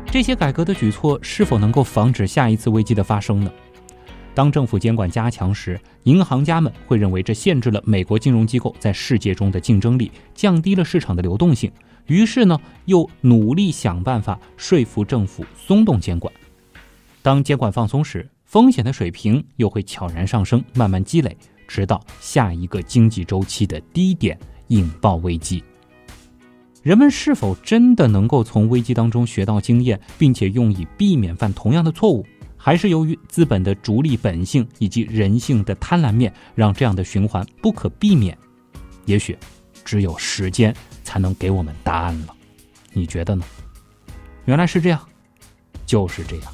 [0.10, 3.52] 这些改革的举措是否能够防止下一次危机的发生呢？
[4.34, 11.70] 当政府监管加强时，银行家们会认为这限制了美国金融机构在世界中的竞争力，降低了市场的流动性。
[12.10, 16.34] 于是呢，又努力想办法说服政府松动监管。
[17.22, 21.38] 当监管放松时，风险的水平又会悄然上升，慢慢积累，
[21.68, 24.38] 直到下一个经济周期的低点
[24.68, 25.64] 引爆危机。
[26.82, 32.26] 人们是否真的能够从危机当中学到经验，并且用以避免犯同样的错误？
[32.58, 38.38] 还是由于资本的逐利本性以及人性的贪婪面，让这样的循环不可避免？
[39.06, 39.38] 也许，
[39.90, 40.72] 只有时间
[41.04, 42.36] 才能给我们答案了。
[42.94, 43.44] 你觉得呢？
[44.46, 45.02] 原来是这样，
[45.84, 46.54] 就是这样。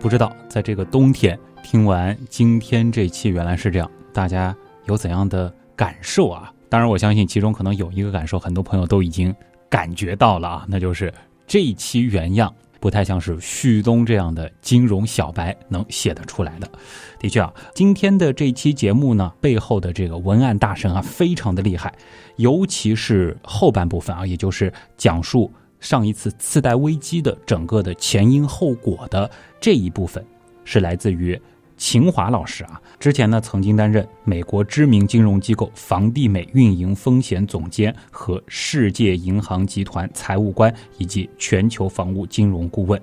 [0.00, 4.56] 不知道在这个冬天听完今天这期原来是这样，大家
[4.86, 6.50] 有怎样的感受啊？
[6.68, 9.34] 当然，我相信其中可能有一个感受，很多朋友都已经
[9.68, 11.12] 感觉到了啊，那就是
[11.46, 16.70] 这一期原样不太像是旭东这样的金融小白能写得出来的。
[17.18, 21.92] 的确啊，今天的这期节目呢，背后的这个文案大神啊，非常的厉害，
[22.36, 25.50] 尤其是后半部分啊，也就是讲述。
[25.80, 30.24] 上一次次贷危机的整个的前因后果的这一部分，
[30.64, 31.40] 是来自于
[31.78, 32.78] 秦华老师啊。
[33.00, 43.00] 之前呢，曾经担任美国知名金融机构房地美运营风险总监和世界银行集团财务官以及全球房屋金融顾问。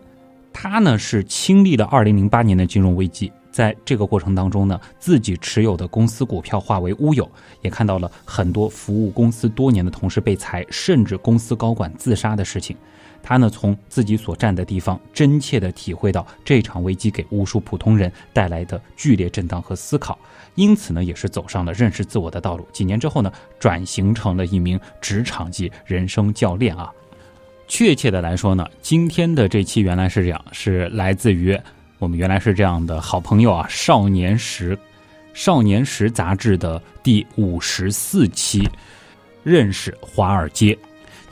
[0.53, 3.31] 他呢是亲历了2008年的金融危机。
[3.51, 7.25] 在这个过程当中呢，自己持有的公司股票化为乌有，
[7.61, 12.75] 也看到了很多服务公司多年的同事被裁，甚至公司高管自杀的事情。
[13.27, 20.15] 他呢，从自己所站的地方，真切地体会到这场危机给无数普通人带来的剧烈震荡和思考，
[20.53, 22.67] 因此呢，也是走上了认识自我的道路。
[22.71, 26.91] 几年之后呢，转型成了一名职场级人生教练啊。
[27.67, 31.59] 确切的来说呢，今天的这期原来是这样，是来自于。
[31.97, 34.75] 我们原来是这样的好朋友啊，《少年时》
[35.33, 38.69] 《少年时》杂志的第五十四期，
[39.43, 40.77] 认识华尔街。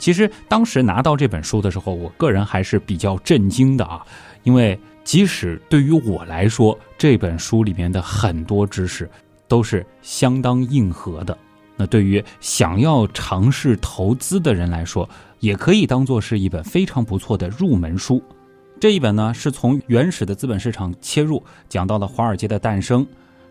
[0.04, 4.04] 其实当时拿到这本书的时候，我个人还是比较震惊的啊，
[4.42, 9.08] 因为即使对于我来说，这本书里面的很多知识
[9.48, 11.34] 都是相当硬核的。
[11.74, 15.08] 那对于想要尝试投资的人来说，
[15.40, 18.22] 也可以当做是一本非常不错的入门书。
[18.78, 23.06] 这一本呢，是从原始的资本市场切入，讲到了华尔街的诞生，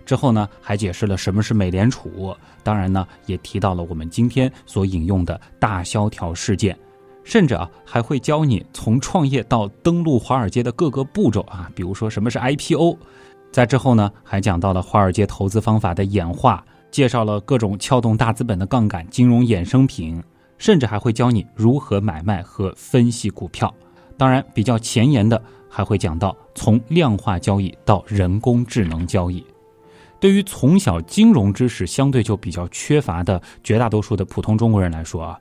[0.06, 6.78] 之后呢，还解释了什么是美联储，当然呢，也提到了我们今天所引用的大萧条事件，
[7.24, 12.98] 甚至啊，还会教你从创业到登陆华尔街的各个步骤啊，比如说什么是 IPO，
[13.52, 20.22] 在之后呢，还讲到了华尔街投资方法的演化，介绍了各种撬动大资本的杠杆金融衍生品，
[20.58, 23.74] 甚至还会教你如何买卖和分析股票。
[24.18, 29.44] 当然，比较前沿的还会讲到从量化交易到人工智能交易。
[30.24, 35.38] 对于从小金融知识相对就比较缺乏的绝大多数的普通中国人来说啊，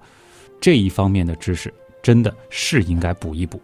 [0.61, 1.73] 这一方面的知识
[2.03, 3.63] 真的是应该补一补。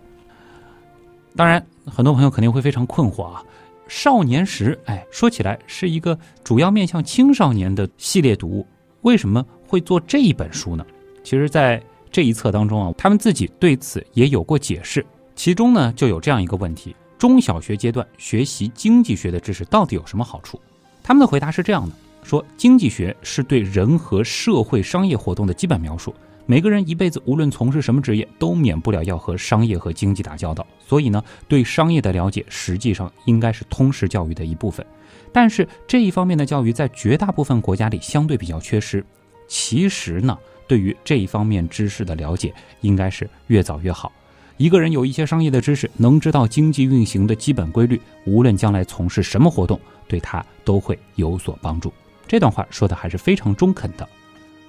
[1.35, 3.43] 当然，很多朋友肯定会非常困惑啊，
[3.89, 8.65] 《少年时》哎，说起来是一个主要面向青少年的系列读物，
[9.03, 10.87] 为什么会做这一本书呢？
[11.25, 15.05] 其实，在这一册当中啊，他们自己对此也有过解释。
[15.35, 20.61] 其中呢，就有这样一个问题：中小学阶段学习经济学的知识到底有什么好处？
[21.09, 26.15] 他们的回答是这样的：说经济学是对人和社会商业活动的基本描述。
[26.45, 30.67] 每个人一辈子无论从事什么职业，都免不了要和商业和经济打交道。
[30.87, 34.85] 所以呢，对商业的了解实际上应该是通识教育的一部分。
[35.33, 39.03] 但是这一方面的教育在绝大部分国家里相对比较缺失。
[39.47, 40.37] 其实呢，
[40.67, 42.53] 对于这一方面知识的了解，
[42.83, 44.13] 应该是越早越好。
[44.59, 51.93] 一个人有一些商业的知识，能知道经济运行的基本规律，无论将来从事什么活动，对他都会有所帮助。
[52.27, 54.07] 这段话说的还是非常中肯的。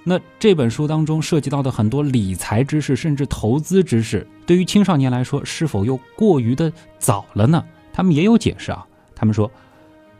[0.04, 7.62] 那这本书当中涉及到的很多理财知识，甚至投资知识，对于青少年来说，是否又过于的早了呢？
[7.92, 8.86] 他们也有解释啊。
[9.14, 9.50] 他们说，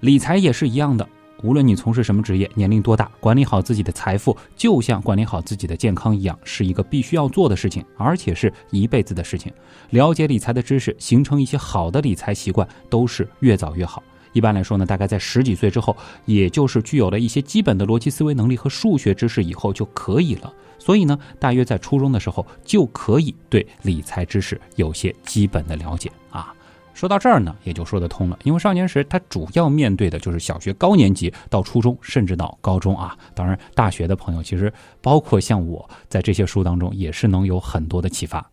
[0.00, 1.08] 理财也是一样的，
[1.42, 9.52] 无论你从事什么职业，年龄多大，管理好自己的财富，就像管理好自己的健康一样，是一个必须要做的事情，而且是一辈子的事情。
[9.90, 14.02] 了解理财的知识，形成一些好的理财习惯，都是越早越好。
[14.32, 20.52] 一般来说呢，大概在十几岁之后，也就是具有了一些基本的逻辑思维能力和数学知识以后就可以了。
[20.78, 26.54] 所以呢，大约在初中的时候就可以对理财知识有些基本的了解啊。
[27.00, 28.38] 说到这儿呢，也就说得通了。
[28.42, 33.16] 因为少年时他主要面对的就是小学高年级到初中，甚至到高中啊。
[33.34, 34.70] 当然，大学的朋友其实
[35.00, 38.46] 包括像我在这些书当中也是能有很多的启发。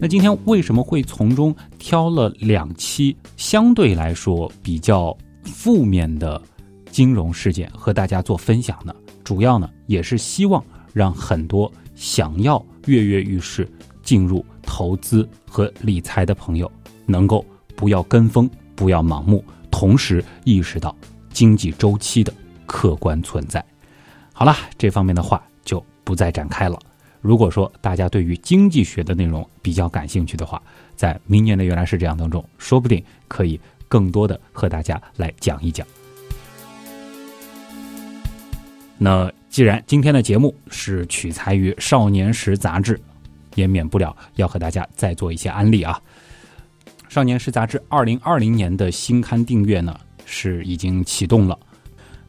[0.00, 5.12] 那今天为什么会从中挑了两期相对来说比较
[5.42, 6.40] 负面的
[6.92, 8.94] 金融事件和大家做分享呢？
[9.24, 13.68] 主要呢也是希望让很多想要跃跃欲试
[14.04, 16.70] 进入投资和理财的朋友
[17.04, 17.44] 能够
[17.74, 20.94] 不要跟风，不要盲目，同时意识到
[21.32, 22.32] 经济周期的
[22.66, 23.62] 客观存在。
[24.32, 26.78] 好了，这方面的话就不再展开了。
[27.20, 30.62] 如果说大家对于经济学的内容比较感兴趣的话，
[30.94, 35.84] 在明年的原来是这样当中，说不定可以更多的和大家来讲一讲。
[38.96, 43.00] 那既然今天的节目是取材于《少年时》杂志，
[43.54, 46.00] 也免不了要和大家再做一些安利啊。
[47.12, 51.58] 《少年时》杂志二零二零年的新刊订阅呢是已经启动了，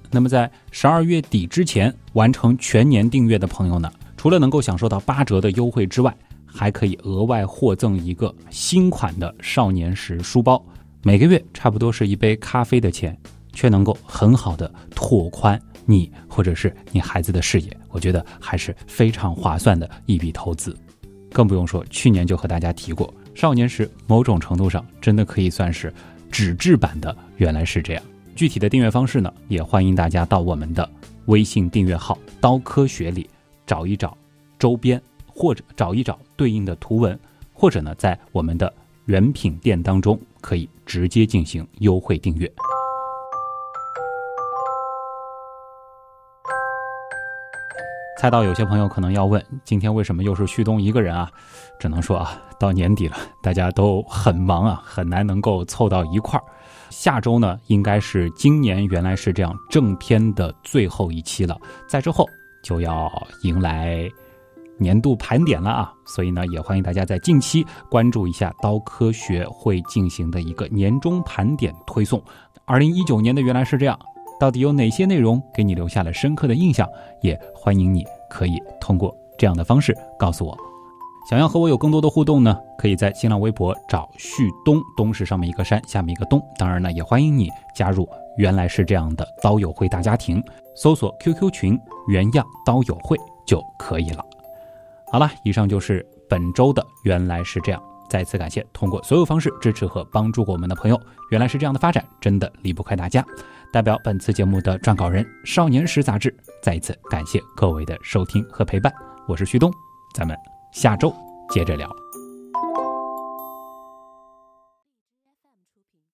[0.09, 3.91] 那么在十二月底之前完成全年订阅的朋友呢？
[4.17, 6.15] 除了能够享受到八折的优惠之外，
[6.45, 10.63] 还可以额外获赠一个新款的少年时书包，
[11.01, 13.17] 每个月差不多是一杯咖啡的钱，
[13.53, 20.75] 却能够很好的拓宽你或者是你孩子的视野，我觉得还是非常划算的一笔投资。
[21.31, 25.93] 更不用说去年就和大家提过，少年时某种程度上真的可以算是
[26.31, 27.15] 纸质版的。
[27.37, 28.03] 原来是这样，
[28.35, 30.87] 具体的订阅方式呢，也欢迎大家到我们的
[31.25, 33.29] 微信订阅号“刀科学”里。
[33.67, 34.17] 找一找
[34.59, 37.17] 周边，或者找一找对应的图文，
[37.53, 38.73] 或者呢，在我们的
[39.05, 42.51] 原品店当中可以直接进行优惠订阅。
[48.21, 51.27] 猜到有些朋友可能要问，今天为什么又是旭东一个人啊？
[51.79, 56.45] 只能说啊，到年底了，大家都很忙啊，很难能够凑到一块儿。
[56.91, 61.57] 下周呢，应该是今年原来是这样正片的最后一期了，
[61.87, 62.23] 在之后。
[62.61, 63.11] 就要
[63.41, 64.07] 迎来
[64.77, 72.23] 年度盘点了啊，所以呢，也欢迎大家在近期关注一下刀科学会进行的一个年终盘点推送。
[72.65, 73.97] 二零一九年的原来是这样，
[74.41, 76.89] 到底有哪些内容给你留下了深刻的印象？
[77.21, 80.57] 也欢迎你可以通过这样的方式告诉我。
[81.29, 86.41] 想要和我有更多的互动呢，可以在新浪微博找旭东，东是上面一个山，下面一个东。
[86.57, 90.43] 当然呢，也欢迎你加入原来是这样的刀友会大家庭。
[90.75, 91.79] 搜索 QQ 群
[92.09, 93.15] “原样刀友会”
[93.45, 94.25] 就可以了。
[95.11, 97.79] 好了，以上就是本周的原来是这样。
[98.09, 100.99] 再次感谢通过所有方式支持和帮助过我们的朋友。
[101.29, 103.23] 原来是这样的发展真的离不开大家。
[103.71, 108.91] 代表本次节目的撰稿人《少年时》杂志，再一次感谢各位的收听和陪伴。
[109.27, 109.71] 我是旭东，
[110.13, 110.35] 咱们
[110.73, 111.13] 下周
[111.49, 112.00] 接着聊。